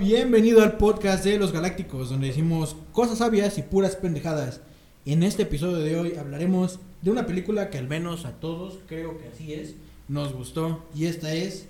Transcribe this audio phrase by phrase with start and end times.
[0.00, 4.62] bienvenido al podcast de Los Galácticos, donde decimos cosas sabias y puras pendejadas.
[5.04, 9.18] En este episodio de hoy hablaremos de una película que al menos a todos, creo
[9.18, 9.74] que así es,
[10.08, 10.82] nos gustó.
[10.94, 11.66] Y esta es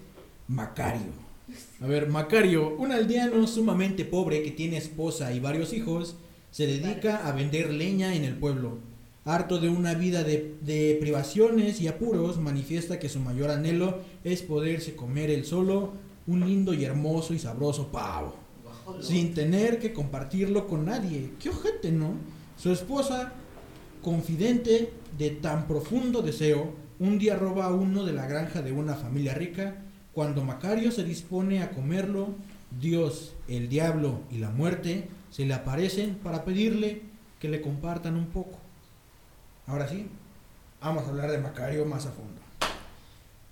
[0.47, 1.11] Macario.
[1.81, 6.15] A ver, Macario, un aldeano sumamente pobre que tiene esposa y varios hijos,
[6.53, 8.79] se dedica a vender leña en el pueblo.
[9.25, 14.95] Harto de una vida de, privaciones y apuros, manifiesta que su mayor anhelo es poderse
[14.95, 15.95] comer él solo
[16.31, 18.37] un lindo y hermoso y sabroso pavo,
[19.01, 21.33] sin tener que compartirlo con nadie.
[21.41, 22.13] Qué ojete, ¿no?
[22.57, 23.33] Su esposa,
[24.01, 28.95] confidente de tan profundo deseo, un día roba a uno de la granja de una
[28.95, 29.83] familia rica.
[30.13, 32.29] Cuando Macario se dispone a comerlo,
[32.81, 37.03] Dios, el diablo y la muerte se le aparecen para pedirle
[37.41, 38.59] que le compartan un poco.
[39.67, 40.09] Ahora sí,
[40.81, 42.41] vamos a hablar de Macario más a fondo.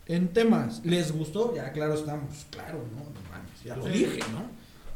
[0.08, 1.54] En temas, ¿les gustó?
[1.54, 2.98] Ya claro estamos, claro, ¿no?
[3.04, 3.90] no mames, ya lo Sí.
[4.04, 4.48] dije, ¿no?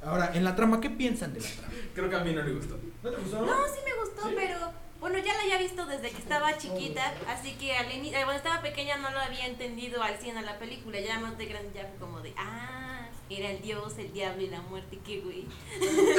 [0.09, 1.75] Ahora, en la trama, ¿qué piensan de la trama?
[1.95, 2.79] Creo que a mí no le gustó.
[3.03, 3.41] ¿No te gustó?
[3.47, 4.57] No, sí me gustó, pero
[5.01, 8.33] bueno, ya la había visto desde que estaba chiquita, así que al ini- eh, cuando
[8.35, 11.71] estaba pequeña no lo había entendido al 100 a la película, ya más de grande
[11.75, 15.45] ya fue como de, ah, era el dios, el diablo y la muerte, qué güey.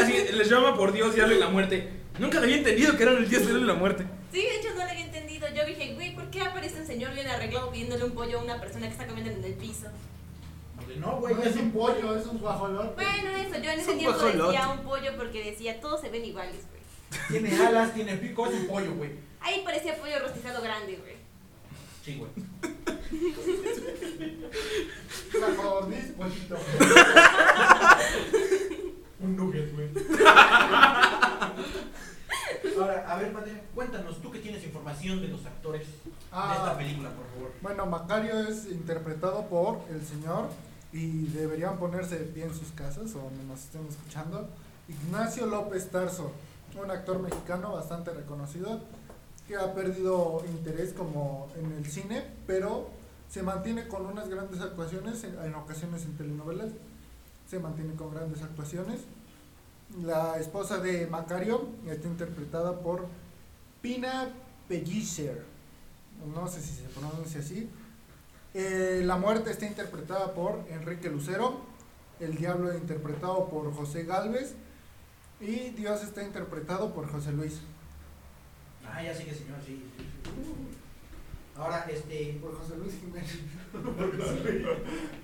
[0.02, 1.90] Así les llama por Dios, diablo y la muerte.
[2.20, 4.06] Nunca le había entendido que eran el Dios, diablo y la muerte.
[4.31, 4.46] Sí,
[5.56, 8.60] yo dije, güey, ¿por qué aparece un señor bien arreglado pidiéndole un pollo a una
[8.60, 9.88] persona que está comiendo en el piso?
[10.98, 12.96] No, güey, No es un pollo, es un guajolote.
[12.96, 14.52] Bueno, eso, yo en Es ese tiempo guajolote.
[14.52, 16.82] decía un pollo porque decía, todos se ven iguales, güey.
[17.42, 19.12] tiene alas, tiene pico, es un pollo, güey.
[19.40, 21.14] Ahí parecía pollo rostizado grande, güey.
[22.04, 22.32] Sí, güey.
[26.18, 26.58] Pollito.
[29.20, 29.88] Un nugget, güey.
[32.80, 36.56] Ahora, a ver, padre, cuéntanos, tú que tienes información de los actores de Ah.
[36.58, 37.52] esta película, por favor.
[37.62, 40.50] Bueno, Macario es interpretado por el señor
[40.92, 44.50] y deberían ponerse de pie en sus casas o nos estén escuchando.
[44.90, 46.31] Ignacio López Tarso,
[46.81, 48.81] un actor mexicano bastante reconocido
[49.48, 52.90] que ha perdido interés como en el cine, pero
[53.29, 56.72] se mantiene con unas grandes actuaciones, en, en ocasiones en telenovelas,
[57.50, 59.00] se mantiene con grandes actuaciones.
[60.03, 63.06] La esposa de Macario está interpretada por
[63.81, 64.29] Pina
[64.73, 65.45] Pellicer,
[66.34, 67.69] no sé si se pronuncia así.
[68.56, 71.61] Eh, la muerte está interpretada por Enrique Lucero,
[72.19, 74.56] el diablo interpretado por José Galvez
[75.39, 77.61] y Dios está interpretado por José Luis.
[78.84, 79.84] Ah, ya sé que señor, sí.
[81.55, 82.40] Ahora, este.
[82.41, 83.40] Por José Luis Jiménez.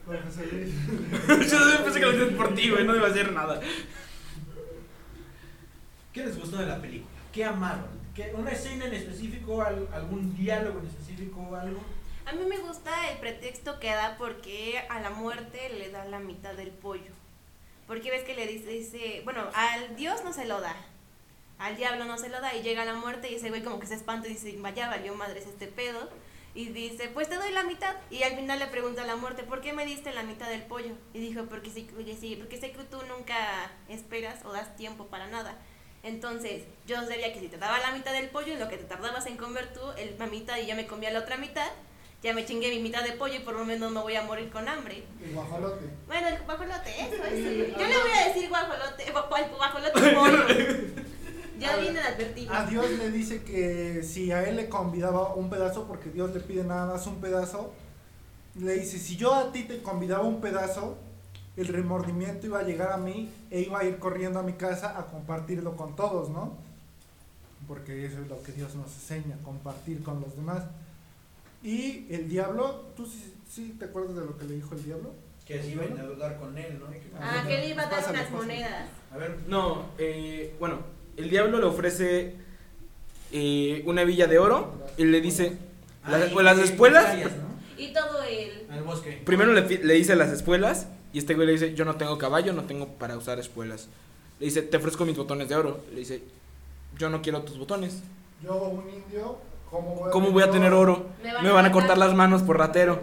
[0.06, 0.74] por José Luis.
[1.52, 3.60] Yo pensé que lo hacías por ti, güey, no iba a hacer nada.
[6.14, 7.10] ¿Qué les gustó de la película?
[7.32, 7.99] ¿Qué amaron?
[8.20, 9.62] ¿Qué, ¿Una escena en específico?
[9.62, 11.80] al- ¿Algún diálogo en específico o algo?
[12.26, 16.20] A mí me gusta el pretexto que da porque a la muerte le da la
[16.20, 17.12] mitad del pollo.
[17.88, 20.76] Porque ves que le dice, dice, bueno, al Dios no se lo da,
[21.60, 23.88] al diablo no se lo da y llega la muerte y ese güey como que
[23.88, 26.10] se espanta y dice, vaya, valió madres este pedo.
[26.56, 27.96] Y dice, pues te doy la mitad.
[28.10, 30.64] Y al final le pregunta a la muerte, ¿por qué me diste la mitad del
[30.64, 30.92] pollo?
[31.14, 35.56] Y dijo, porque sí, porque sé que tú nunca esperas o das tiempo para nada.
[36.04, 38.86] Entonces, yo sabía que si te daba la mitad del pollo, en lo que te
[38.86, 41.68] tardabas en comer tú, el, la mitad y ya me comía la otra mitad,
[42.24, 44.50] ya me chingué mi mitad de pollo y por lo menos no voy a morir
[44.50, 45.04] con hambre.
[45.24, 45.86] El guajolote.
[46.08, 47.78] Bueno, el guajolote, eso, eso.
[47.80, 50.46] Yo le voy a decir guajolote, gua- gua- guajolote pollo.
[51.60, 52.54] Ya viene advertido.
[52.54, 56.40] A Dios le dice que si a él le convidaba un pedazo, porque Dios le
[56.40, 57.74] pide nada más un pedazo,
[58.56, 60.98] le dice, si yo a ti te convidaba un pedazo,
[61.62, 64.98] el remordimiento iba a llegar a mí e iba a ir corriendo a mi casa
[64.98, 66.54] a compartirlo con todos, ¿no?
[67.68, 70.64] Porque eso es lo que Dios nos enseña, compartir con los demás.
[71.64, 75.12] Y el diablo, ¿tú sí, sí te acuerdas de lo que le dijo el diablo?
[75.46, 76.86] Que se iban a dudar con él, ¿no?
[77.20, 78.42] Ah, que le iba a dar Pásale, unas pásale.
[78.54, 78.90] monedas.
[79.12, 80.78] A ver, No, eh, bueno,
[81.18, 82.36] el diablo le ofrece
[83.32, 85.58] eh, una villa de oro y le dice,
[86.08, 87.18] las, pues, las espuelas.
[87.78, 88.68] Y todo el...
[88.72, 89.22] Al bosque.
[89.26, 92.54] primero le, le dice las espuelas y este güey le dice, yo no tengo caballo,
[92.54, 93.88] no tengo para usar espuelas.
[94.40, 95.82] Le dice, te ofrezco mis botones de oro.
[95.92, 96.22] Le dice,
[96.98, 98.02] yo no quiero tus botones.
[98.44, 99.38] Yo, un indio,
[99.70, 101.08] ¿cómo voy a, ¿Cómo voy a tener oro?
[101.24, 101.72] Me van Me a van a matar.
[101.82, 103.02] cortar las manos por ratero.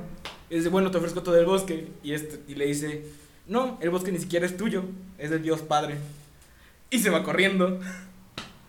[0.48, 1.88] Y dice, bueno, te ofrezco todo el bosque.
[2.02, 3.04] Y, este, y le dice,
[3.46, 4.82] no, el bosque ni siquiera es tuyo,
[5.18, 5.98] es del Dios Padre.
[6.90, 7.80] Y se va corriendo.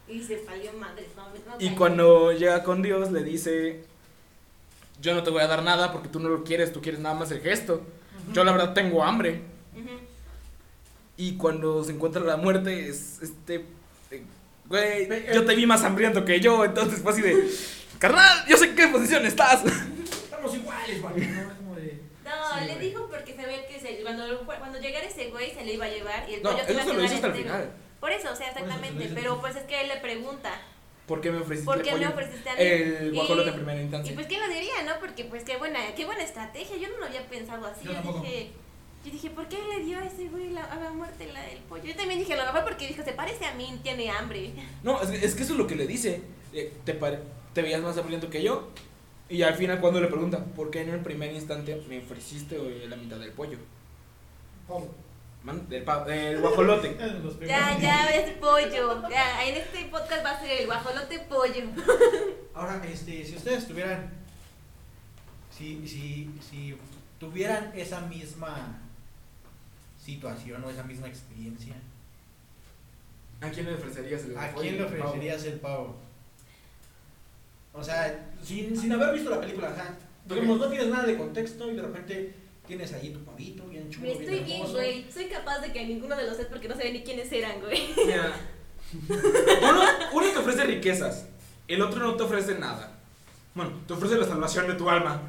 [0.08, 1.08] Y se salió madre.
[1.16, 3.84] No, no, Y cuando llega con Dios le dice,
[5.02, 7.16] yo no te voy a dar nada porque tú no lo quieres, tú quieres nada
[7.16, 7.82] más el gesto.
[8.34, 9.42] Yo la verdad tengo hambre.
[11.20, 13.66] Y cuando se encuentra la muerte es este...
[14.12, 14.24] eh,
[14.66, 17.50] Güey, yo te vi más hambriento que yo, entonces fue así de...
[17.98, 19.64] Carnal, yo sé en qué posición estás.
[19.66, 21.16] Estamos iguales, güey.
[21.28, 21.42] ¿no?
[21.42, 22.90] Es como de- No, Sí, le güey.
[22.90, 26.30] dijo porque ve que se- cuando, cuando llegara ese güey se le iba a llevar
[26.30, 27.72] y el No, pollo se iba eso a hasta el final.
[28.00, 29.10] Por eso, o sea, eso exactamente.
[29.16, 30.52] Pero pues es que él le pregunta.
[31.08, 32.10] ¿Por qué me ofreciste ¿Por el qué me pollo?
[32.10, 32.60] ofreciste a mí?
[32.62, 34.14] El guajolote Y- en primera Y instancia.
[34.16, 35.00] pues quién lo diría, ¿no?
[35.00, 36.76] Porque pues qué buena, qué buena estrategia.
[36.78, 37.86] Yo no lo había pensado así.
[37.86, 38.50] Yo dije,
[39.06, 41.60] yo dije, ¿por qué le dio a ese güey la, a la muerte la del
[41.60, 41.86] pollo?
[41.86, 44.52] Yo también dije, lo mejor porque dijo, se parece a mí, tiene hambre.
[44.84, 46.22] No, es, que- es que eso es lo que le dice.
[46.54, 47.20] Eh, Te, pare-
[47.54, 48.68] te veías más hambriento que yo.
[49.30, 52.58] Y al final cuando le pregunta, ¿por qué en el primer instante me ofreciste
[52.88, 53.58] la mitad del pollo?
[54.68, 54.88] Pablo.
[55.48, 56.98] Man, del, guajolote.
[57.48, 59.10] Ya, ya, es pollo.
[59.10, 61.64] Ya, en este podcast va a ser el guajolote pollo.
[62.54, 64.10] Ahora, este, si ustedes tuvieran,
[65.50, 66.78] si, si, si
[67.18, 68.78] tuvieran esa misma
[70.04, 71.76] situación o esa misma experiencia,
[73.40, 74.62] ¿A quién le ofrecerías el ¿a pollo?
[74.62, 75.96] quién le ofrecerías el pavo?
[77.72, 79.96] O sea, sin, sin haber visto la película, ajá.
[80.26, 82.36] Digamos, no tienes nada de contexto y de repente
[82.68, 85.06] tienes ahí tu pavito bien chulo, Me estoy bien, güey.
[85.12, 87.82] Soy capaz de que ninguno de los tres porque no sabía ni quiénes eran, güey.
[88.06, 88.34] Mira,
[89.62, 89.82] uno,
[90.14, 91.26] uno te ofrece riquezas,
[91.68, 93.00] el otro no te ofrece nada.
[93.56, 95.22] Bueno, te ofrece la salvación de tu alma.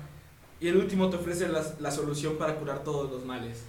[0.60, 3.62] Y el último te ofrece las- la solución para curar todos los males.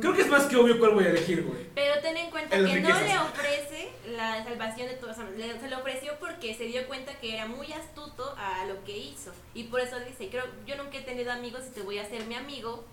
[0.00, 1.66] Creo que es más que obvio cuál voy a elegir, güey.
[1.74, 3.02] Pero ten en cuenta El que no riquezas.
[3.02, 7.34] le ofrece la salvación de sea, le- Se lo ofreció porque se dio cuenta que
[7.34, 9.32] era muy astuto a lo que hizo.
[9.54, 12.24] Y por eso dice, creo, yo nunca he tenido amigos y te voy a hacer
[12.26, 12.84] mi amigo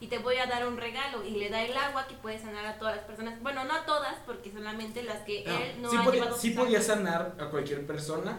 [0.00, 1.24] y te voy a dar un regalo.
[1.24, 3.40] Y le da el agua que puede sanar a todas las personas.
[3.42, 6.38] Bueno, no a todas, porque solamente las que No, él no sí ha podía, llevado
[6.38, 8.38] sí podía sanar a cualquier persona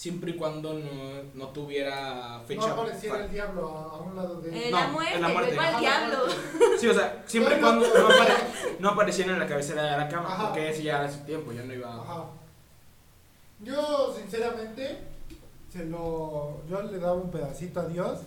[0.00, 2.68] siempre y cuando no, no tuviera fecha.
[2.68, 4.54] No apareciera pa- el diablo a, un lado de él.
[4.56, 5.52] Eh, No, la muerte, en la muerte.
[5.78, 6.16] diablo.
[6.78, 10.08] Sí, o sea, siempre y cuando no, apare- no apareciera en la cabecera de la
[10.08, 10.44] cama, Ajá.
[10.46, 11.94] porque ese ya era su tiempo, ya no iba.
[11.94, 12.24] Ajá.
[13.58, 15.00] Yo, sinceramente,
[15.70, 18.20] se lo, yo le daba un pedacito a Dios,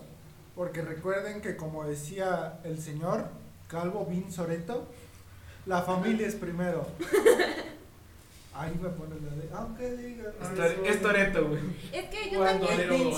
[0.56, 3.26] porque recuerden que como decía el señor
[3.68, 4.86] Calvo Bin Soreto,
[5.66, 6.86] la familia es primero.
[8.56, 10.26] Ahí me pones la de, aunque diga.
[10.42, 11.60] Es Tor- Es Toreto, güey.
[11.92, 13.12] Es que yo Cuando también...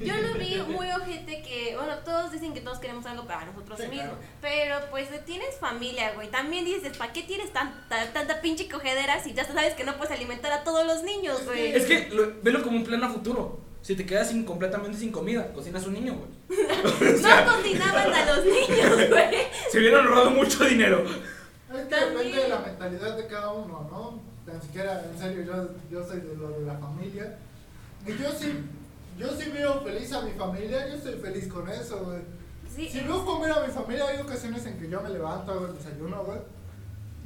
[0.00, 3.76] Yo lo vi muy ojete que, bueno, todos dicen que todos queremos algo para nosotros
[3.80, 4.06] Sí, mismos.
[4.10, 4.18] claro.
[4.40, 6.30] Pero pues tienes familia, güey.
[6.30, 10.12] También dices, ¿para qué tienes tanta, tanta pinche cogedera si ya sabes que no puedes
[10.14, 11.72] alimentar a todos los niños, güey?
[11.74, 13.58] Es que lo- velo como un plan a futuro.
[13.82, 16.30] Si te quedas sin, completamente sin comida, cocinas un niño, güey.
[17.14, 19.36] O sea, No cocinaban a los niños, güey.
[19.72, 21.04] se hubieran ahorrado mucho dinero.
[21.04, 22.16] Es que También.
[22.16, 24.25] depende de la mentalidad de cada uno, ¿no?
[24.46, 27.36] Tan siquiera, en serio, yo, yo soy de lo de la familia.
[28.06, 28.54] Y yo sí,
[29.18, 32.20] yo sí veo feliz a mi familia, yo estoy feliz con eso, güey.
[32.74, 35.66] Sí, Si veo comer a mi familia, hay ocasiones en que yo me levanto, hago
[35.66, 36.38] el desayuno, güey.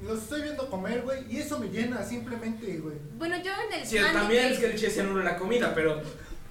[0.03, 2.97] Los estoy viendo comer, güey, y eso me llena simplemente, güey.
[3.19, 5.75] Bueno, yo en el Sí, también que- es que el chiste no era la comida,
[5.75, 6.01] pero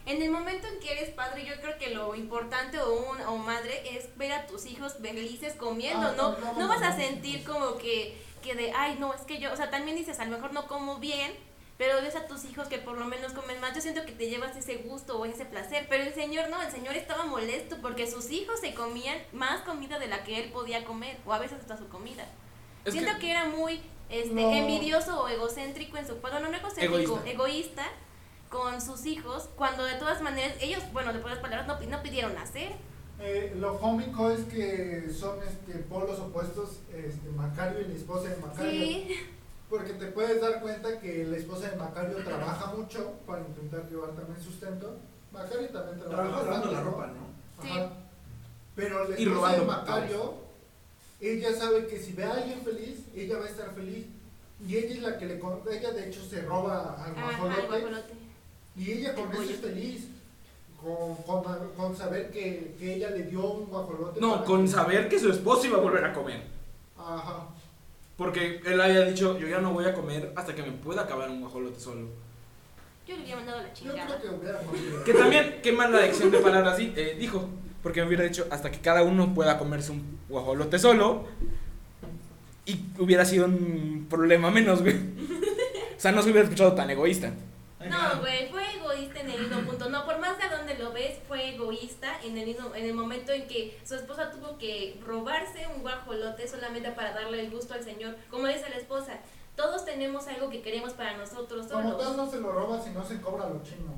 [0.05, 3.37] En el momento en que eres padre, yo creo que lo importante o, un, o
[3.37, 6.31] madre es ver a tus hijos felices comiendo, Ah, ¿no?
[6.31, 7.03] no, no, No vas a no, no.
[7.03, 10.25] sentir como que, que de, ay, no, es que yo, o sea, también dices, a
[10.25, 11.31] lo mejor no como bien,
[11.77, 13.73] pero ves a tus hijos que por lo menos comen más.
[13.73, 16.69] Yo siento que te llevas ese gusto o ese placer, pero el señor no, el
[16.71, 20.83] señor estaba molesto porque sus hijos se comían más comida de la que él podía
[20.83, 22.25] comer, o a veces hasta su comida.
[22.85, 24.51] es Siento que, que, era muy este, No.
[24.51, 26.95] envidioso o egocéntrico en su bueno, no egocéntrico,
[27.25, 27.29] Egoísta.
[27.29, 27.85] egoísta.
[28.49, 32.33] con sus hijos, cuando de todas maneras ellos, bueno, de pocas palabras, no, no pidieron
[32.33, 32.71] nacer.
[33.21, 38.37] Eh, lo cómico es que son este, polos opuestos, este, Macario y la esposa de
[38.37, 38.71] Macario.
[38.71, 39.15] Sí,
[39.69, 44.11] Porque te puedes dar cuenta que la esposa de Macario trabaja mucho para intentar llevar
[44.11, 44.97] también sustento.
[45.33, 46.29] Macario también trabaja.
[46.29, 47.63] Bastante, la ropa, ¿no?
[47.63, 47.69] Sí.
[47.77, 47.89] Ajá.
[48.75, 50.33] Pero la esposa de Macario,
[51.19, 54.05] ella sabe que si ve a alguien feliz, ella va a estar feliz.
[54.65, 58.03] Y ella es la que le ella de hecho se roba al guajolote
[58.75, 60.07] y ella con eso es feliz.
[60.81, 61.68] Con, con, con
[61.99, 64.19] saber que, que ella le dio un guajolote.
[64.19, 66.41] no, con que- saber que su esposo iba a volver a comer.
[66.97, 67.45] Ajá.
[68.17, 71.29] Porque él había dicho, yo ya no voy a comer hasta que me pueda acabar
[71.29, 72.07] un guajolote solo.
[73.07, 74.17] Yo le hubiera mandado la Yo chingada.
[74.17, 75.03] creo que hubiera comido.
[75.03, 77.47] Que también, qué mala lección de palabras di- eh, dijo.
[77.81, 81.25] Porque me hubiera dicho hasta que cada uno pueda comerse un guajolote solo.
[82.65, 84.95] Y hubiera sido un problema menos, güey.
[84.95, 87.31] O sea, no se hubiera escuchado tan egoísta.
[87.89, 89.89] No, güey, fue egoísta en el mismo punto.
[89.89, 93.31] No, por más de donde lo ves, fue egoísta en el mismo, en el momento
[93.31, 97.83] en que su esposa tuvo que robarse un guajolote solamente para darle el gusto al
[97.83, 98.17] señor.
[98.31, 99.19] Como dice la esposa,
[99.55, 102.17] todos tenemos algo que queremos para nosotros Como tal solos.
[102.17, 103.93] no se lo roba si no se cobra lo chino.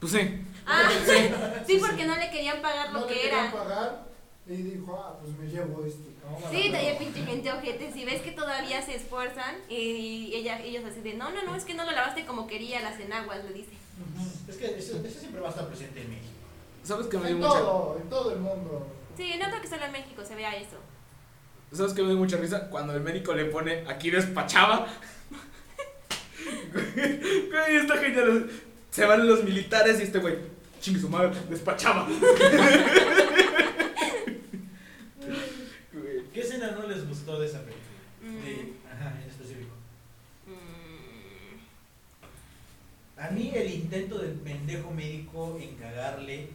[0.00, 0.44] Pues sí.
[0.64, 1.30] Ah, Sí.
[1.66, 3.52] sí, porque no le querían pagar No lo le que querían era.
[3.52, 4.06] pagar
[4.46, 6.10] y dijo, ah, pues me llevo este.
[6.24, 6.98] a Sí, prueba.
[6.98, 7.92] pinche gente ojete.
[7.92, 11.64] Si ves que todavía se esfuerzan y ella, ellos así de, no, no, no, es
[11.64, 13.72] que no lo lavaste como quería las enaguas, le dice.
[14.48, 16.28] Es que eso, eso siempre va a estar presente en México.
[16.82, 17.58] ¿Sabes que me dio En mucha...
[17.60, 18.86] todo, en todo el mundo.
[19.16, 20.76] Sí, no creo que solo en México se vea eso.
[21.72, 22.68] ¿Sabes qué me dio mucha risa?
[22.68, 24.86] Cuando el médico le pone aquí despachaba.
[26.74, 28.50] Güey, está genial.
[28.90, 30.36] Se van los militares y este güey,
[30.80, 32.06] chingue su madre, despachaba.
[36.34, 37.82] ¿Qué escena no les gustó de esa película?
[38.22, 39.74] Mm, De- ajá, en específico.
[40.46, 41.58] mm,
[43.20, 46.48] A mí el intento del pendejo médico en cagarle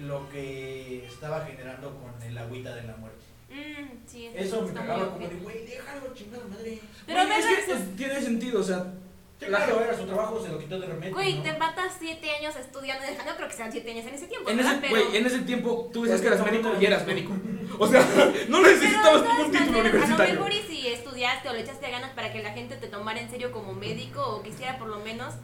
[0.00, 3.24] lo que estaba generando con el agüita de la muerte.
[3.50, 6.78] mm, sí, Eso me cagaba como de, güey, déjalo, chingada madre.
[7.06, 8.92] Pero Güey, es que es- tiene sentido, o sea,
[9.38, 11.10] Sí, La- claro, era su trabajo, se lo quitó de repente.
[11.10, 11.42] Güey, ¿no?
[11.42, 13.04] te matas siete años estudiando.
[13.26, 14.48] No creo que sean siete años en ese tiempo.
[14.48, 17.32] en ese, Pero- güey, en ese tiempo tú decías que eras médico y eras médico.
[17.78, 18.00] O sea,
[18.48, 20.34] no necesitabas ningún título maneras, A universitario.
[20.36, 23.20] lo mejor y si estudiaste o le echaste ganas para que la gente te tomara
[23.20, 25.34] en serio como médico o quisiera por lo menos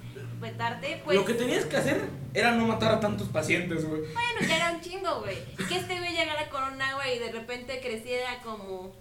[0.43, 2.03] vetarte, pues Lo que tenías que hacer
[2.35, 4.03] era no matar a tantos pacientes, güey.
[4.03, 5.39] bueno, ya era un chingo, güey.
[5.59, 8.93] Y que este güey llegara con un agua y de repente creciera como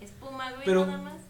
[0.00, 1.20] espuma, güey, Pero- nada más.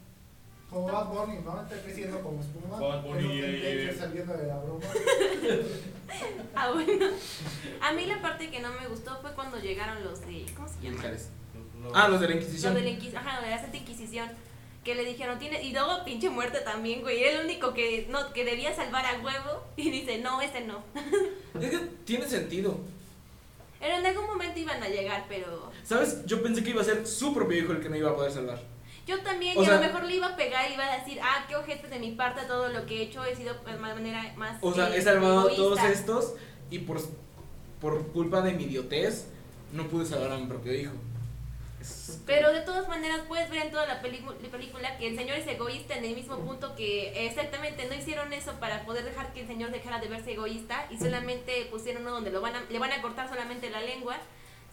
[0.68, 1.60] Como Bad Bunny, ¿no?
[1.62, 2.78] Está creciendo como espuma.
[2.78, 4.86] Bad Bunny, eh, saliendo de la broma.
[6.54, 7.06] Ah, bueno.
[7.82, 10.44] A mí la parte que no me gustó fue cuando llegaron los de.
[10.56, 11.02] ¿Cómo se llama?
[11.82, 12.74] Lo- Ah, los de la Los Inquisición.
[12.74, 13.26] de la Inquisición.
[13.26, 14.28] Ajá, de la Santa Inquisición.
[14.84, 15.62] Que le dijeron, tiene.
[15.62, 17.22] Y luego pinche muerte también, güey.
[17.22, 19.62] Era el único que, no, que debía salvar a huevo.
[19.76, 20.82] Y dice, no, ese no.
[21.60, 22.78] Es que tiene sentido.
[23.78, 25.70] Pero en algún momento iban a llegar, pero.
[25.84, 26.24] ¿Sabes?
[26.26, 28.32] Yo pensé que iba a ser su propio hijo el que me iba a poder
[28.32, 28.60] salvar.
[29.06, 30.98] Yo también, O y a sea- lo mejor le iba a pegar y iba a
[30.98, 33.76] decir, ah, qué ojete de mi parte todo lo que he hecho, he sido de
[33.78, 34.58] manera más.
[34.62, 35.90] O sea, eh, he salvado a todos egoísta".
[35.90, 36.34] estos
[36.70, 37.00] y por,
[37.80, 39.26] por culpa de mi idiotez
[39.72, 40.92] no pude salvar a mi propio hijo.
[42.26, 45.96] Pero de todas maneras puedes ver en toda la, película que el señor es egoísta
[45.96, 49.70] en el mismo punto que exactamente no hicieron eso para poder dejar que el señor
[49.70, 53.00] dejara de verse egoísta y solamente pusieron uno donde lo van a, le van a
[53.02, 54.16] cortar solamente la lengua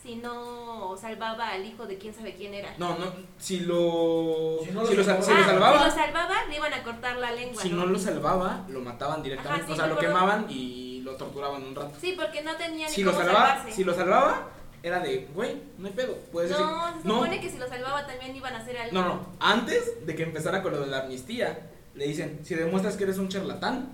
[0.01, 2.73] si no salvaba al hijo de quién sabe quién era.
[2.77, 4.59] No, no, si lo.
[4.63, 5.33] Si no lo si lo, salvaba.
[5.33, 5.77] lo Ah, salvaba.
[5.79, 7.61] Si lo salvaba, le iban a cortar la lengua.
[7.61, 9.63] Si no lo salvaba, lo mataban directamente.
[9.63, 11.95] Ajá, sí, o sea, lo quemaban y lo torturaban un rato.
[11.99, 13.71] Sí, porque no tenía ni Si lo cómo salvaba, salvarse.
[13.71, 14.47] si lo salvaba,
[14.83, 16.15] era de, güey, no hay pedo.
[16.31, 16.65] Puedes decir.
[16.65, 18.93] no, se no, supone que si lo salvaba también iban a hacer algo.
[18.93, 19.27] no, no.
[19.39, 21.59] Antes de que empezara con lo de la amnistía,
[21.95, 23.89] le dicen: si demuestras que eres un charlatán,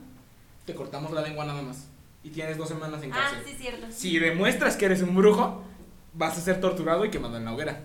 [0.65, 1.87] te cortamos la lengua nada más.
[2.23, 3.43] Y tienes dos semanas en Ah, cárcel.
[3.45, 3.87] sí, cierto.
[3.89, 5.61] Si demuestras que eres un brujo,
[6.13, 7.81] vas a ser torturado y quemado en la hoguera.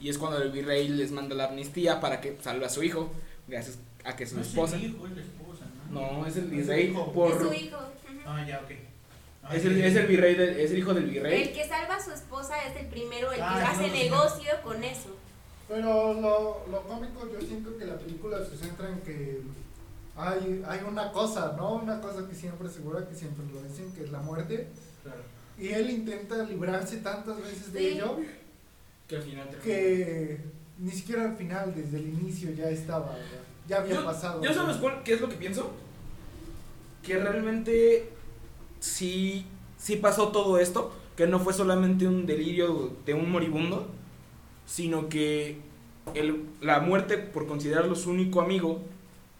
[0.00, 3.10] Y es cuando el virrey les manda la amnistía para que salve a su hijo,
[3.46, 4.76] gracias a que su No es el esposa.
[4.78, 6.12] hijo, es la esposa, ¿no?
[6.12, 6.86] No, es el Es el virrey.
[6.88, 7.38] Es por.
[7.40, 7.78] su hijo.
[8.26, 8.70] Ah, ya, ok.
[9.52, 11.52] Es el, es el virrey, del- es el hijo del El virrey.
[11.52, 14.82] que salva a su esposa es el primero, el que Ah, hace no, negocio con
[14.84, 15.16] eso.
[15.68, 19.40] Pero lo, lo cómico, yo siento que la película se centra en que
[20.16, 21.74] hay, hay una cosa, ¿no?
[21.76, 24.66] Una cosa que siempre segura, que siempre lo dicen, que es la muerte.
[25.02, 25.20] Claro.
[25.58, 27.86] Y él intenta librarse tantas veces de Sí.
[27.88, 28.16] ello
[29.08, 30.40] Que al final que
[30.78, 34.42] ni siquiera al final, desde el inicio ya estaba, ya, ya había Yo, pasado.
[34.42, 35.70] yo sabes cuál- qué es lo que pienso.
[37.02, 38.10] Que realmente
[38.80, 40.92] sí, sí pasó todo esto.
[41.16, 43.88] Que no fue solamente un delirio de un moribundo.
[44.66, 45.58] Sino que
[46.14, 48.80] el, la muerte, por considerarlo su único amigo,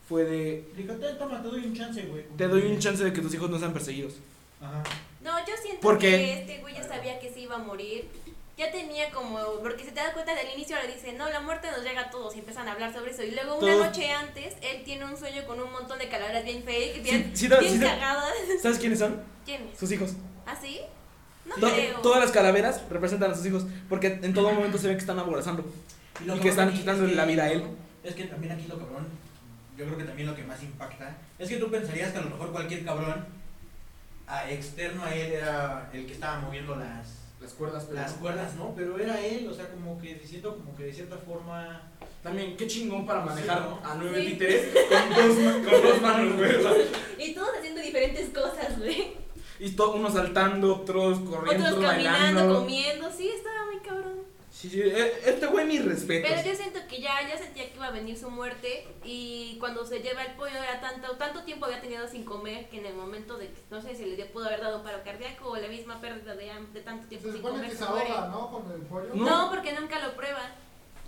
[0.09, 0.65] fue de...
[0.75, 2.25] Fíjate, toma, te doy un chance, güey.
[2.37, 4.15] Te doy un chance de que tus hijos no sean perseguidos.
[4.61, 4.83] Ajá.
[5.23, 6.11] No, yo siento ¿Por qué?
[6.11, 8.09] que este güey ya sabía que se iba a morir.
[8.59, 11.69] Ya tenía como, porque si te das cuenta del inicio le dice, no, la muerte
[11.71, 13.23] nos llega a todos y empiezan a hablar sobre eso.
[13.23, 16.45] Y luego una Todos- noche antes, él tiene un sueño con un montón de calaveras
[16.45, 18.35] bien fake, bien, sí, da- bien sí, da- cagadas.
[18.61, 19.23] ¿Sabes quiénes son?
[19.45, 19.79] ¿Quién es?
[19.79, 20.15] Sus hijos.
[20.45, 20.81] ¿Ah, sí?
[21.47, 22.01] No creo.
[22.01, 23.65] todas las calaveras representan a sus hijos.
[23.89, 25.65] Porque en todo momento se ve que están aborazando.
[26.27, 27.63] lo Y que están quitándole es la vida a él.
[28.03, 29.07] Es que también aquí lo cabrón,
[29.77, 32.31] yo creo que también lo que más impacta, es que tú pensarías que a lo
[32.31, 33.25] mejor cualquier cabrón
[34.27, 38.21] a, externo a él era el que estaba moviendo las, Las cuerdas, pero las no.
[38.21, 38.75] cuerdas, ¿no?
[38.77, 41.81] Pero era él, o sea, como que siento como que de cierta forma...
[42.23, 43.89] También, qué chingón para manejar Sí, ¿no?
[43.91, 44.27] a nueve Sí.
[44.33, 46.51] títeres con dos, con dos manos, güey.
[47.19, 49.13] Y todos haciendo diferentes cosas, güey.
[49.61, 52.61] Y to- unos saltando, otros corriendo, Otros otros caminando, bailando.
[52.61, 53.11] comiendo.
[53.11, 54.19] Sí, estaba muy cabrón.
[54.59, 56.29] Sí, sí, eh, este güey mis respetos.
[56.29, 59.85] Pero yo siento que ya, ya sentía que iba a venir su muerte y cuando
[59.87, 62.95] se lleva el pollo era tanto, tanto tiempo había tenido sin comer que en el
[62.97, 65.57] momento de que no sé si le dio- pudo haber dado un paro cardíaco o
[65.57, 68.51] la misma pérdida de, de tanto tiempo Se sin comer que se se ahoga, ¿no?
[68.51, 69.11] Con el pollo.
[69.15, 69.25] No.
[69.45, 70.51] No, porque nunca lo prueba.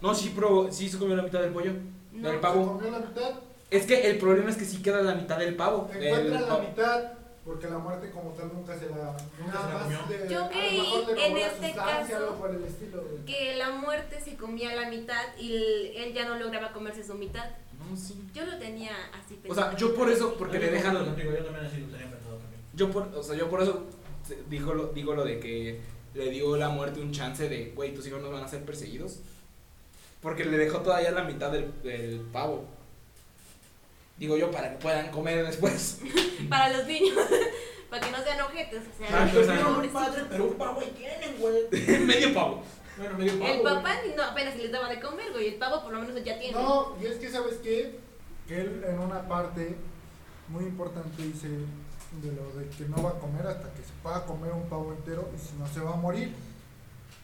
[0.01, 1.73] No, sí, pero sí se comió la mitad del pollo.
[2.13, 2.29] No.
[2.29, 2.75] Del Se pavo.
[2.79, 3.33] comió la mitad,
[3.69, 5.91] Es que el problema es que sí queda la mitad del pavo.
[5.93, 6.61] encuentra la pavo.
[6.63, 7.13] mitad,
[7.45, 9.17] porque la muerte como tal nunca se la...
[9.39, 9.99] Nunca se la más comió.
[10.09, 10.81] le- Yo creí,
[11.19, 13.03] en este caso, algo por el estilo.
[13.03, 13.25] güey.
[13.25, 17.15] Que la muerte se comía la mitad y el- él ya no lograba comerse su
[17.15, 17.47] mitad.
[17.79, 18.23] No, sí.
[18.35, 20.95] Yo lo tenía así O sea, yo por eso, porque le dejan.
[20.95, 22.61] yo también así lo tenía pensado también.
[22.75, 23.85] Yo por, o sea, yo por eso
[24.49, 25.81] dijo lo, digo lo de que
[26.15, 29.21] le dio la muerte un chance de, güey, tus hijos no van a ser perseguidos.
[30.21, 32.67] Porque le dejó todavía la mitad del, del pavo.
[34.21, 35.99] Digo yo, para que puedan comer después.
[36.51, 37.17] Para los niños.
[37.91, 38.83] para que no sean ojetes.
[38.93, 40.03] O sea, los un pobrecitos.
[40.03, 41.63] padre, pero un pavo ahí tienen, güey.
[42.07, 42.63] Medio pavo.
[42.99, 43.51] Bueno, medio pavo.
[43.51, 45.49] El papá no, apenas les daba de comer, güey.
[45.49, 46.53] El pavo por lo menos ya tiene.
[46.53, 47.99] No, y es que sabes qué,
[48.47, 49.75] que él en una parte
[50.49, 54.27] muy importante dice de lo de que no va a comer hasta que se pueda
[54.27, 56.35] comer un pavo entero y si no se va a morir.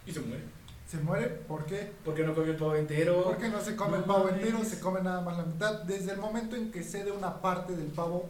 [0.07, 0.45] Y se muere.
[0.87, 1.93] Se muere, ¿por qué?
[2.05, 3.25] Porque no comió el pavo entero.
[3.25, 4.35] Porque no se come el pavo mames.
[4.41, 5.83] entero, se come nada más la mitad.
[5.83, 8.29] Desde el momento en que cede una parte del pavo,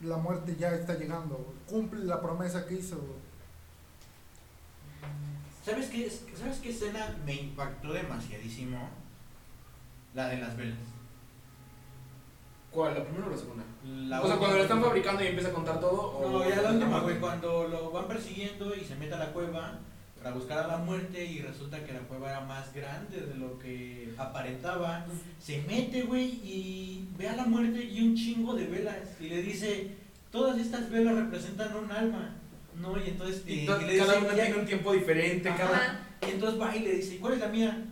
[0.00, 1.52] la muerte ya está llegando.
[1.68, 2.98] Cumple la promesa que hizo.
[5.64, 8.88] ¿Sabes qué, ¿Sabes qué escena me impactó demasiadísimo?
[10.14, 10.78] La de las velas.
[12.70, 12.94] ¿Cuál?
[12.94, 13.64] ¿La primera o la segunda?
[13.84, 16.00] La o sea, cuando lo están fabricando y empieza a contar todo.
[16.18, 19.32] o- No, ya la última, güey, cuando lo van persiguiendo y se mete a la
[19.32, 19.78] cueva
[20.22, 23.58] para buscar a la muerte y resulta que la cueva era más grande de lo
[23.58, 25.06] que aparentaba.
[25.40, 28.96] Se mete, güey, y ve a la muerte y un chingo de velas.
[29.20, 29.90] Y le dice,
[30.32, 32.34] todas estas velas representan un alma.
[32.80, 32.96] ¿No?
[32.96, 35.48] Y entonces Y eh, y le cada dice, una "Ya- tiene un tiempo diferente.
[35.48, 35.58] Ajá.
[35.58, 36.08] Cada...
[36.28, 37.84] Y entonces va y le dice, ¿cuál es la mía?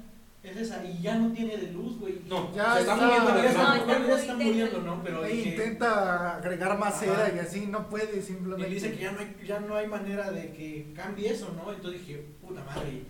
[0.47, 2.21] Es esa, y ya no tiene de luz, güey.
[2.29, 3.43] No, Ya se está, está- muriendo.
[3.43, 3.63] Ya está,
[3.99, 5.03] No, ya está muriendo, ¿no?
[5.03, 8.69] Pero E dije- intenta agregar más cera y así no puede y simplemente.
[8.69, 11.73] le dice que ya no, hay, ya no hay manera de que cambie eso, ¿no?
[11.73, 13.03] Entonces dije, puta madre,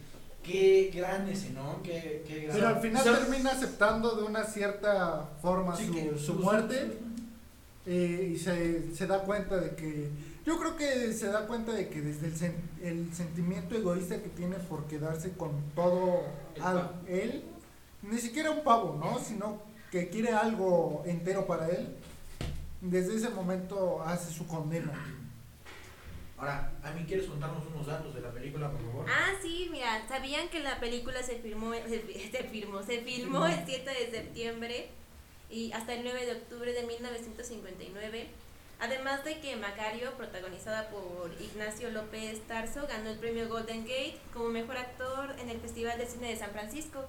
[0.42, 1.82] qué gran ese, ¿no?
[1.82, 2.56] Qué, qué gran...
[2.56, 6.98] Pero al final termina aceptando de una cierta forma Sí, su, que- su muerte
[7.86, 10.08] eh, y se, se da cuenta de que.
[10.46, 14.28] Yo creo que se da cuenta de que desde el, sen- el sentimiento egoísta que
[14.28, 16.22] tiene por quedarse con todo
[16.54, 16.92] El al- pavo.
[17.08, 17.42] él,
[18.02, 19.18] ni siquiera un pavo, ¿no?
[19.18, 19.60] Sino
[19.90, 21.96] que quiere algo entero para él.
[22.80, 24.92] Desde ese momento hace su condena.
[26.38, 29.06] Ahora, ¿a mí quieres contarnos unos datos de la película, por favor?
[29.08, 33.64] Ah, sí, mira, ¿sabían que la película se filmó, se, se filmó, se filmó el
[33.66, 34.90] 7 de septiembre
[35.50, 38.26] y hasta el 9 de octubre de 1959?
[38.78, 44.50] Además de que Macario, protagonizada por Ignacio López Tarso, ganó el premio Golden Gate como
[44.50, 47.06] mejor actor en el Festival de Cine de San Francisco.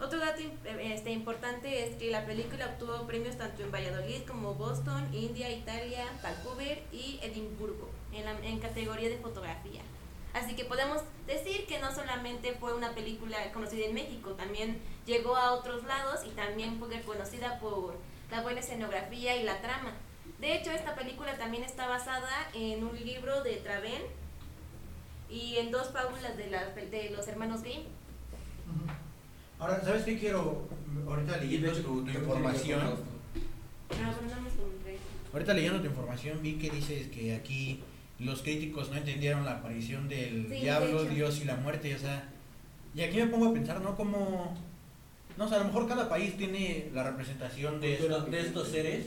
[0.00, 0.40] Otro dato
[0.80, 6.04] este, importante es que la película obtuvo premios tanto en Valladolid como Boston, India, Italia,
[6.22, 9.80] Vancouver y Edimburgo en, la, en categoría de fotografía.
[10.34, 15.36] Así que podemos decir que no solamente fue una película conocida en México, también llegó
[15.36, 17.96] a otros lados y también fue conocida por
[18.32, 19.92] la buena escenografía y la trama.
[20.40, 24.02] De hecho, esta película también está basada en un libro de Travén
[25.30, 27.82] y en dos fábulas de, la- de los hermanos Grimm.
[29.58, 30.66] Ahora, ¿sabes qué quiero?
[31.06, 34.52] Ahorita leyendo tu, tu información, Ah, bueno, no me
[35.32, 37.80] ahorita leyendo tu información vi que dices que aquí
[38.18, 41.04] los críticos no entendieron la aparición del Sí, diablo.
[41.04, 42.28] Dios y la muerte, o sea,
[42.94, 43.94] y aquí me pongo a pensar, ¿no?
[43.96, 44.56] Como,
[45.36, 49.06] no sé, a lo mejor cada país tiene la representación de, estos, de estos seres,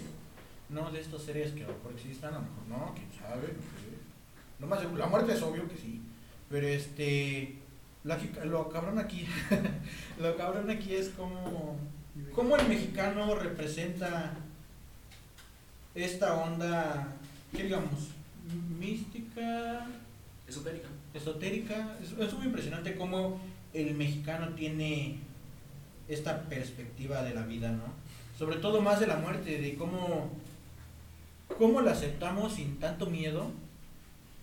[0.70, 3.48] no de estos seres que a lo mejor existan, a lo mejor no, quién sabe,
[3.48, 3.96] no sé.
[4.60, 6.02] Lo más seguro, la muerte es obvio que sí,
[6.50, 7.56] pero este,
[8.04, 9.28] lo, lo cabrón aquí,
[10.20, 11.78] lo cabrón aquí es como,
[12.34, 14.34] cómo el mexicano representa
[15.94, 17.08] esta onda,
[17.56, 18.10] ¿qué digamos?
[18.80, 19.88] Mística,
[20.48, 20.88] Esotérica.
[21.14, 21.98] esotérica.
[22.02, 23.40] Es, es muy impresionante cómo
[23.74, 25.18] el mexicano tiene
[26.08, 27.84] esta perspectiva de la vida, ¿no?
[28.38, 30.30] Sobre todo más de la muerte, de cómo,
[31.58, 33.52] cómo la aceptamos sin tanto miedo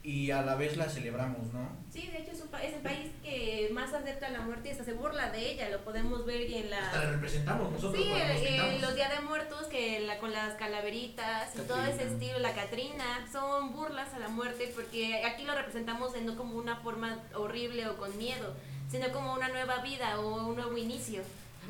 [0.05, 1.69] y a la vez la celebramos, ¿no?
[1.93, 4.85] Sí, de hecho es, un es el país que más acepta la muerte y hasta
[4.85, 7.11] se burla de ella, lo podemos ver y en Hasta la la...
[7.13, 11.85] representamos nosotros Sí, eh, los días de muertos que la, con las calaveritas y todo
[11.85, 16.57] ese estilo, la Catrina, son burlas a la muerte porque aquí lo representamos no como
[16.57, 18.55] una forma horrible o con miedo,
[18.91, 21.23] sino como una nueva vida o un nuevo inicio.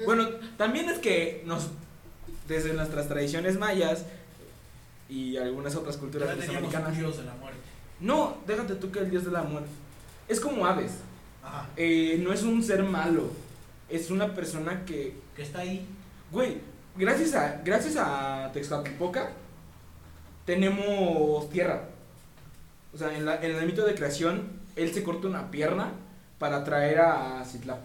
[0.04, 1.68] Bueno, también es que nos,
[2.48, 4.04] desde nuestras tradiciones mayas
[5.08, 7.58] y algunas otras culturas dios de la muerte.
[8.00, 9.68] No, déjate tú que el dios de la muerte.
[10.28, 10.92] Es como Hades.
[11.42, 11.68] Ajá.
[11.76, 13.30] Eh, no es un ser malo.
[13.88, 15.86] Es una persona que, Que está ahí.
[16.30, 16.58] güey,
[16.96, 19.30] gracias a, gracias a Texcatlipoca
[20.44, 21.82] tenemos tierra.
[22.94, 25.92] O sea, en, la- en el mito de creación, él se corta una pierna
[26.38, 27.78] para traer a Citla,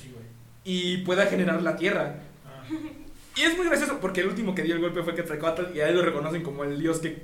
[0.00, 0.24] Sí, güey.
[0.64, 2.16] y pueda generar la tierra.
[2.46, 2.64] Ah.
[3.36, 5.88] Y es muy gracioso porque el último que dio el golpe fue Quetzalcóatl y a
[5.88, 7.22] él lo reconocen como el dios que.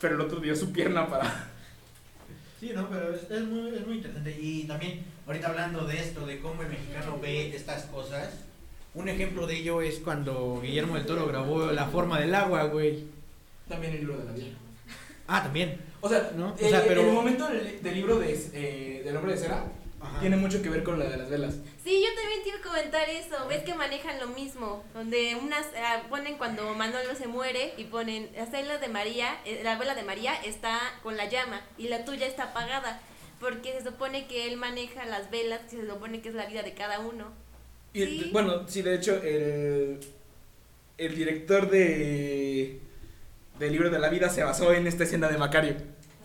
[0.00, 1.50] Pero el otro dio su pierna para.
[2.60, 4.36] Sí, no, pero es, es muy, es muy interesante.
[4.40, 8.30] Y también, ahorita hablando de esto, de cómo el mexicano ve estas cosas,
[8.94, 13.04] un ejemplo de ello es cuando Guillermo del Toro grabó La forma del agua, güey.
[13.68, 14.46] También el libro de la vida.
[15.26, 15.78] Ah, también.
[16.00, 16.50] O sea, ¿No?
[16.52, 19.38] O eh, sea, pero- en el momento del, del libro de, eh, del hombre de
[19.38, 19.64] cera,
[20.04, 20.20] Ajá.
[20.20, 21.54] tiene mucho que ver con la de las velas.
[21.82, 23.46] Sí, yo también te iba a comentar eso.
[23.48, 24.84] Ves que manejan lo mismo.
[24.94, 29.60] Donde unas ah, ponen cuando Manolo se muere y ponen la vela de María, eh,
[29.64, 33.00] la vela de María está con la llama y la tuya está apagada.
[33.40, 36.62] Porque se supone que él maneja las velas, que se supone que es la vida
[36.62, 37.32] de cada uno.
[37.92, 38.30] Y Sí.
[38.32, 40.00] bueno, sí, de hecho, el,
[40.98, 42.80] el director de
[43.58, 45.76] del libro de la vida se basó en esta escena de Macario.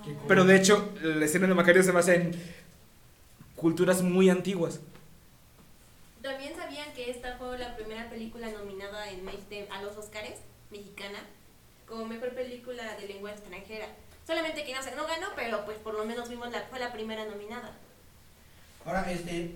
[0.04, 0.16] Cool.
[0.28, 2.32] Pero de hecho, la escena de Macario se basa en
[3.60, 4.80] culturas muy antiguas.
[6.22, 9.28] También sabían que esta fue la primera película nominada en
[9.72, 10.40] a los Oscars
[10.72, 11.20] mexicana
[11.88, 13.88] como mejor película de lengua extranjera.
[14.26, 17.26] Solamente que no, no ganó, pero pues por lo menos vimos la, fue la primera
[17.26, 17.72] nominada.
[18.86, 19.56] Ahora, este,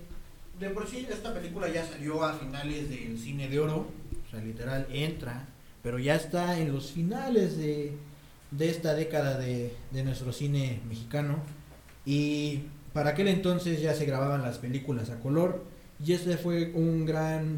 [0.60, 3.88] de por sí esta película ya salió a finales del cine de oro,
[4.28, 5.46] o sea, literal, entra,
[5.84, 7.96] pero ya está en los finales de,
[8.52, 11.38] de esta década de, de nuestro cine mexicano.
[12.06, 12.64] Y
[12.94, 15.64] para aquel entonces ya se grababan las películas a color,
[16.04, 17.58] y este fue un gran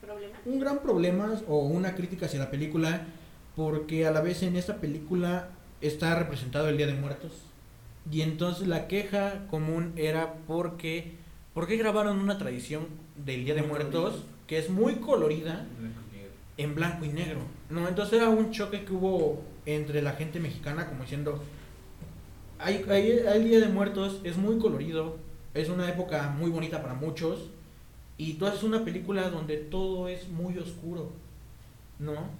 [0.00, 0.36] ¿Problema?
[0.44, 3.06] un gran problema o una crítica hacia la película
[3.54, 5.48] porque a la vez en esta película
[5.80, 7.32] está representado el Día de Muertos
[8.10, 11.14] y entonces la queja común era porque
[11.54, 12.86] ¿por qué grabaron una tradición
[13.24, 15.66] del Día de Muy Muertos que es muy colorida
[16.56, 17.40] en blanco y negro?
[17.70, 21.42] No, entonces era un choque que hubo entre la gente mexicana como diciendo
[22.58, 25.16] hay, hay, hay el Día de Muertos, es muy colorido,
[25.54, 27.50] es una época muy bonita para muchos
[28.18, 31.12] y tú haces una película donde todo es muy oscuro,
[31.98, 32.30] ¿no?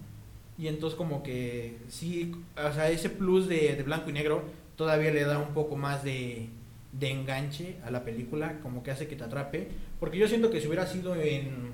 [0.59, 4.43] Y entonces como que sí, o sea, ese plus de, de blanco y negro
[4.77, 6.49] todavía le da un poco más de,
[6.93, 9.69] de enganche a la película, como que hace que te atrape,
[10.01, 11.73] porque yo siento que si hubiera sido en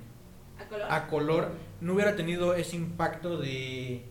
[0.58, 0.86] ¿A color?
[0.88, 4.02] a color no hubiera tenido ese impacto de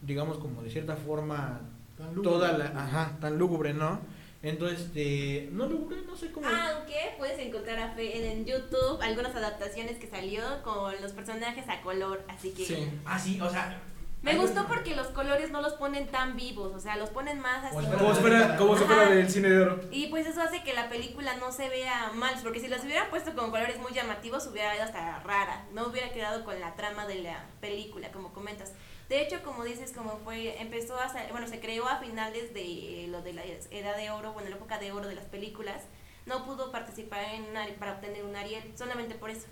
[0.00, 1.60] digamos como de cierta forma
[2.02, 2.30] Tan lúgubre.
[2.30, 4.00] toda la ajá tan lúgubre no
[4.42, 9.34] entonces este no lúgubre no sé cómo Aunque puedes encontrar a Fe- en YouTube algunas
[9.34, 12.90] adaptaciones que salió con los personajes a color, así que Sí.
[13.04, 13.80] ah sí o sea
[14.22, 17.64] me gustó porque los colores no los ponen tan vivos, o sea, los ponen más
[17.64, 17.74] así.
[17.98, 19.80] Como fuera, como si fuera del cine de oro.
[19.90, 23.10] Y pues eso hace que la película no se vea mal, porque si los hubieran
[23.10, 27.04] puesto con colores muy llamativos hubiera ido hasta rara, no hubiera quedado con la trama
[27.08, 28.72] de la película, como comentas.
[29.12, 33.08] De hecho, como dices, como fue, empezó a, sa- bueno, se creó a finales de
[33.10, 35.82] lo de la edad de oro, bueno, la época de oro de las películas,
[36.24, 39.42] no pudo participar en un Ari- para obtener un Ariel, solamente por eso.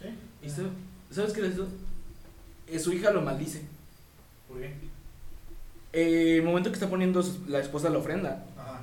[0.00, 0.06] ¿Sí?
[0.46, 0.62] ¿Y sa-
[1.10, 1.66] sabes qué es eso?
[2.68, 3.62] Eh, su hija lo maldice.
[4.46, 4.74] ¿Por qué?
[5.92, 8.82] Eh, el momento que está poniendo su- la esposa la ofrenda, Ajá.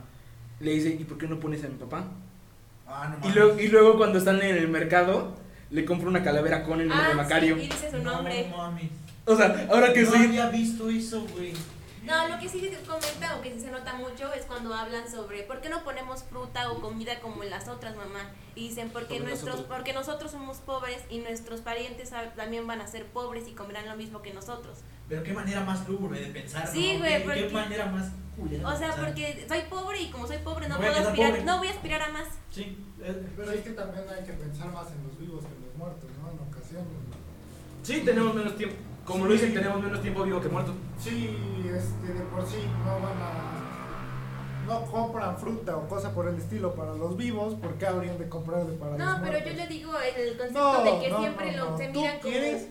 [0.59, 2.05] le dice, ¿y por qué no pones a mi papá?
[2.85, 5.37] Ah, no Y luego, y luego cuando están en el mercado,
[5.71, 7.55] le compra una calavera con el nombre de Ah, Macario.
[7.55, 8.51] sí, y dice su No nombre.
[9.27, 10.17] O sea, ahora que no sí.
[10.17, 11.53] había visto eso, güey.
[12.05, 15.11] No, lo que sí se comenta o que sí se nota mucho es cuando hablan
[15.11, 18.21] sobre por qué no ponemos fruta o comida como en las otras, mamá.
[18.55, 22.79] Y dicen porque Porque nuestros nosotros- porque nosotros somos pobres y nuestros parientes también van
[22.79, 24.77] a ser pobres y comerán lo mismo que nosotros.
[25.09, 26.99] Pero qué manera más lúgubre de pensar, Sí, ¿no?
[26.99, 29.05] güey, ¿Qué, porque- qué manera más culera O sea, pensar.
[29.05, 31.43] porque soy pobre y como soy pobre no Voy puedo aspirar, pobre.
[31.43, 32.27] no voy a aspirar a más.
[32.51, 32.77] Sí.
[33.03, 35.75] eh, Pero es que también hay que pensar más en los vivos que en los
[35.75, 36.31] muertos, ¿no?
[36.31, 36.87] En ocasiones.
[37.83, 38.75] Sí, tenemos menos tiempo.
[39.07, 40.73] Como lo dicen, tenemos menos tiempo vivo que muerto.
[41.01, 43.53] Sí, este, de por sí no van a.
[44.67, 48.27] No compran fruta o cosa por el estilo para los vivos, ¿por qué habrían de
[48.27, 49.51] comprarle para los No, pero muertos?
[49.53, 51.77] yo le digo el concepto No, de que no, siempre no, lo no.
[51.77, 52.67] se Tú miran como quieres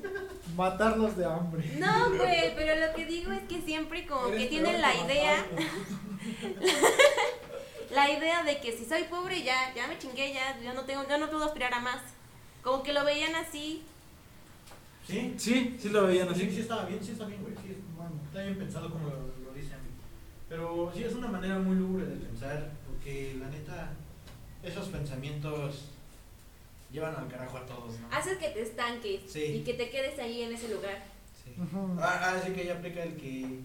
[0.54, 1.72] matarlos de hambre.
[1.78, 5.46] No, güey, pero lo que digo es que siempre como que tienen la idea
[7.90, 11.02] la idea de que si soy pobre ya, ya me chingué, ya, yo no tengo,
[11.08, 12.00] yo no puedo aspirar a más.
[12.62, 13.86] Como que lo veían así.
[15.06, 15.34] Sí.
[15.38, 16.50] Sí, sí lo veían Sí, así.
[16.50, 17.54] sí estaba bien, sí está bien, güey.
[17.56, 19.78] Sí, Bueno, está bien pensado como lo, lo dicen.
[20.48, 23.90] Pero sí es una manera muy lúgubre de pensar, porque la neta,
[24.62, 25.90] esos pensamientos
[26.92, 28.08] llevan al carajo a todos, ¿no?
[28.10, 29.42] Haces que te estanques Sí.
[29.44, 31.04] y que te quedes ahí en ese lugar.
[31.44, 31.52] Sí.
[32.00, 33.60] Ah, ah, sí que ella aplica el que,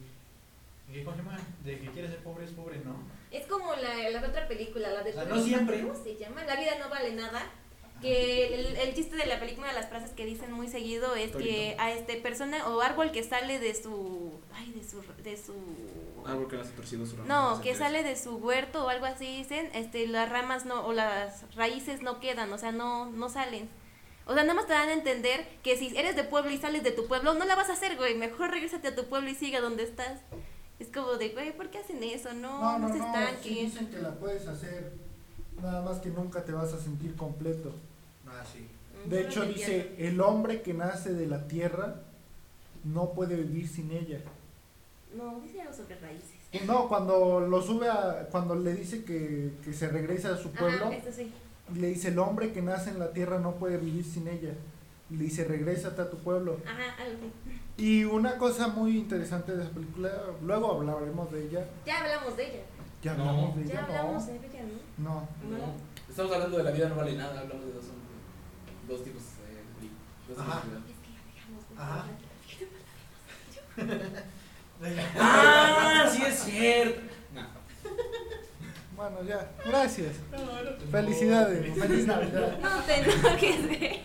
[0.92, 1.40] que, ¿cómo se llama?
[1.64, 2.96] De que quiere ser pobre es pobre, ¿no?
[3.32, 5.12] Es como la, la otra película, la de...
[5.12, 5.82] O sea, no siempre.
[5.82, 6.44] ¿Cómo se llama?
[6.44, 7.50] La vida no vale nada.
[8.02, 11.32] Que el, el chiste de la película, de las frases que dicen muy seguido es
[11.32, 14.32] que a este persona o árbol que sale de su...
[14.54, 15.02] Ay, de su...
[15.24, 15.54] De su
[16.26, 19.26] Árbol que nace torcido su rama No, que sale de su huerto o algo así
[19.38, 23.70] dicen, este, las ramas no, o las raíces no quedan, o sea, no, no salen.
[24.26, 26.84] O sea, nada más te dan a entender que si eres de pueblo y sales
[26.84, 29.36] de tu pueblo, no la vas a hacer, güey, mejor regrésate a tu pueblo y
[29.36, 30.20] sigue donde estás.
[30.80, 32.34] Es como de, güey, ¿por qué hacen eso?
[32.34, 33.54] No, no, se sí estanquen.
[33.66, 34.94] dicen que la puedes hacer,
[35.62, 37.72] nada más que nunca te vas a sentir completo.
[38.32, 38.68] Ah, sí.
[39.10, 41.96] De No hecho, dice, el hombre que nace de la tierra
[42.84, 44.20] no puede vivir sin ella.
[45.16, 46.66] No, dice algo sobre raíces.
[46.66, 48.28] No, cuando lo sube a.
[48.32, 51.32] Cuando le dice que, que se regresa a su pueblo, Ajá, esto sí.
[51.76, 54.54] le dice: El hombre que nace en la tierra no puede vivir sin ella.
[55.10, 56.58] Le dice: Regrésate a tu pueblo.
[56.66, 57.28] Ajá, algo.
[57.78, 60.12] Y una cosa muy interesante de esa película,
[60.44, 61.66] luego hablaremos de ella.
[61.86, 62.64] Ya hablamos de ella.
[63.02, 63.30] Ya No.
[63.30, 64.32] hablamos de Ya ella, hablamos no.
[64.32, 64.64] de ella,
[64.98, 65.04] ¿no?
[65.10, 65.16] No.
[65.58, 65.74] No.
[66.08, 67.86] Estamos hablando de la vida no vale nada, hablamos de dos,
[68.88, 69.64] dos tipos eh,
[70.28, 70.62] de dos Ajá.
[70.66, 72.06] de Ajá.
[75.20, 77.02] Ah, sí es cierto.
[77.36, 77.42] No.
[78.96, 79.52] Bueno, ya.
[79.66, 80.16] Gracias.
[80.90, 81.78] Felicidades.
[81.78, 82.58] Feliz Navidad.
[82.60, 84.02] No te enojes, güey.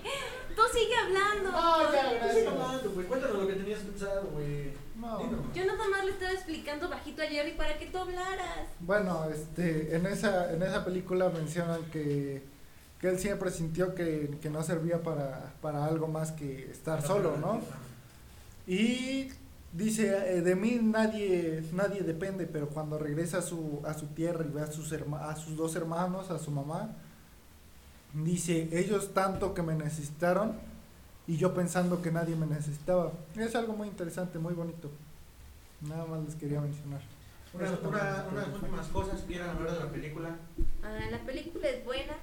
[0.54, 1.50] Tú sigue hablando.
[1.50, 2.46] No, ya, Sigue gracias.
[2.48, 3.06] hablando, güey.
[3.06, 4.72] Cuéntanos lo que tenías pensado, güey.
[4.96, 5.20] No.
[5.54, 8.66] Yo nada más le estaba explicando bajito a Jerry para que tú hablaras.
[8.80, 12.42] Bueno, este, en esa, en esa película mencionan que,
[13.00, 17.36] que él siempre sintió que, que no servía para, para algo más que estar solo,
[17.36, 17.60] ¿no?
[18.66, 19.28] Y
[19.72, 24.44] dice, eh, de mí nadie, nadie depende, pero cuando regresa a su, a su tierra
[24.44, 26.90] y ve a sus, herma- a sus dos hermanos, a su mamá,
[28.12, 30.54] dice, ellos tanto que me necesitaron
[31.26, 33.12] y yo pensando que nadie me necesitaba.
[33.36, 34.90] Es algo muy interesante, muy bonito.
[35.82, 37.00] Nada más les quería mencionar.
[37.54, 40.36] Una, unas últimas cosas quieran hablar de la película.
[40.82, 42.14] Ah, la película es buena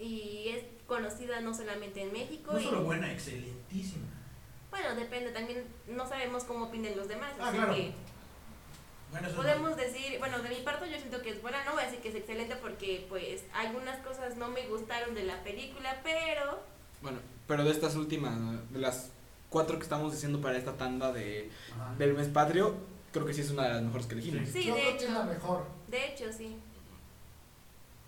[0.00, 2.52] y es conocida no solamente en México.
[2.52, 4.06] No y- solo buena, excelentísima.
[4.70, 7.32] Bueno, depende, también no sabemos cómo opinan los demás.
[7.38, 7.74] Ah, así claro.
[7.74, 7.92] que
[9.10, 11.86] Bueno, podemos decir, bueno, de mi parte yo siento que es buena, no voy a
[11.86, 16.60] decir que es excelente porque pues algunas cosas no me gustaron de la película, pero
[17.02, 18.38] Bueno, pero de estas últimas,
[18.70, 19.10] de las
[19.48, 21.94] cuatro que estamos diciendo para esta tanda de, Ajá.
[21.98, 22.76] del mes patrio,
[23.12, 24.48] creo que sí es una de las mejores que elegimos.
[24.48, 25.12] Sí, Yo de creo que es hecho.
[25.12, 25.66] la mejor.
[25.88, 26.56] de hecho sí.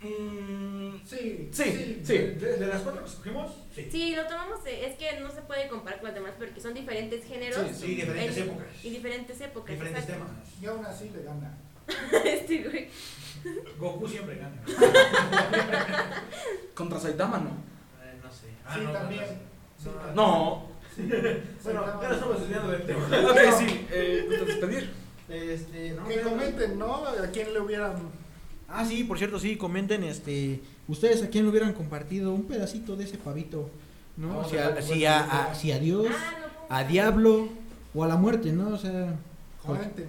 [0.01, 0.72] Mm,
[1.05, 2.13] Sí, Sí, sí.
[2.19, 3.89] De, de- de las cuatro que escogimos, sí.
[3.91, 6.75] Sí, lo tomamos, de- es que no se puede comparar con las demás porque son
[6.75, 8.67] diferentes géneros Sí, Sí, diferentes en- épocas.
[8.85, 9.71] y diferentes épocas.
[9.75, 10.25] Diferentes exacto.
[10.25, 10.49] temas.
[10.63, 11.59] Y aún así le gana.
[12.25, 12.89] este güey.
[13.79, 14.63] Goku siempre gana.
[16.75, 17.51] contra Saitama, ¿no?
[17.51, 18.49] Eh, no sé.
[18.73, 19.25] Sí, también.
[19.79, 19.93] Sí, No.
[19.93, 20.15] también.
[20.17, 20.73] No.
[21.65, 23.07] Bueno, ya nos estamos desviando del tema.
[23.07, 24.91] ok, sí, eh, ¿gustas despedir?
[25.29, 27.07] Este, no, Que comenten, ¿no?
[27.07, 27.95] A quién le hubieran.
[28.69, 32.97] Ah, sí, por cierto, sí, comenten, este, ustedes a quién le hubieran compartido un pedacito
[32.97, 33.71] de ese pavito,
[34.17, 34.29] ¿no?
[34.29, 36.07] Vamos si, a a, ver, si, a, a- si a Dios,
[36.69, 37.49] Ah, a Diablo
[37.95, 38.69] o a la muerte, ¿no?
[38.71, 39.15] O sea,
[39.65, 40.07] Comenten.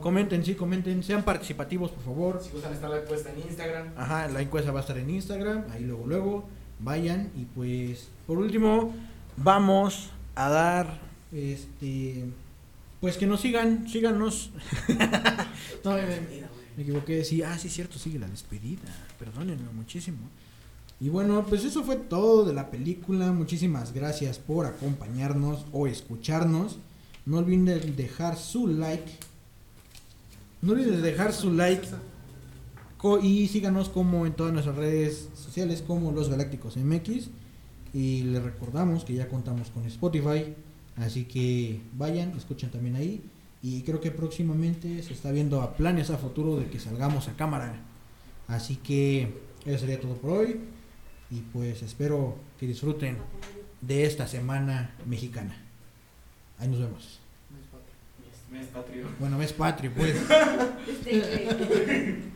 [0.00, 2.40] comenten, sí, comenten, sean participativos, por favor.
[2.42, 3.88] Si gustan estar la encuesta en Instagram.
[3.96, 6.44] Ajá, la encuesta va a estar en Instagram, ahí luego, luego,
[6.80, 8.94] vayan y pues, por último,
[9.36, 10.98] vamos a dar,
[11.32, 12.24] este,
[13.00, 14.50] pues que nos sigan, síganos.
[15.84, 16.00] No, me,
[16.76, 18.82] me equivoqué, sí, ah, sí, cierto, sigue la despedida,
[19.18, 20.18] perdónenme muchísimo.
[21.00, 26.78] Y bueno, pues eso fue todo de la película, muchísimas gracias por acompañarnos o escucharnos.
[27.24, 29.10] No olviden dejar su like.
[30.62, 31.86] No olviden dejar su like
[33.22, 37.28] y síganos como en todas nuestras redes sociales como Los Galácticos MX.
[37.94, 40.54] Y les recordamos que ya contamos con Spotify.
[40.96, 43.22] Así que vayan, escuchen también ahí.
[43.62, 47.36] Y creo que próximamente se está viendo a planes a futuro de que salgamos a
[47.36, 47.74] cámara.
[48.48, 50.60] Así que eso sería todo por hoy.
[51.30, 53.16] Y pues espero que disfruten
[53.80, 55.56] de esta semana mexicana.
[56.58, 57.20] Ahí nos vemos.
[58.50, 59.08] Mes patrio.
[59.18, 60.16] Bueno, mes patrio, pues.
[61.06, 62.35] Este.